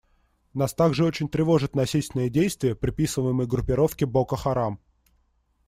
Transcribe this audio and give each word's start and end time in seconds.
Нас 0.55 0.73
также 0.73 1.05
очень 1.05 1.29
тревожат 1.29 1.75
насильственные 1.75 2.31
действия, 2.31 2.73
приписываемые 2.73 3.45
группировке 3.47 4.07
«Боко 4.07 4.35
Харам». 4.35 4.79